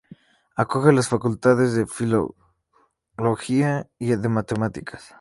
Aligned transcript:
Acoge 0.55 0.91
las 0.93 1.07
facultades 1.09 1.75
de 1.75 1.85
Filología 1.85 3.87
y 3.99 4.07
de 4.15 4.29
Matemáticas. 4.29 5.03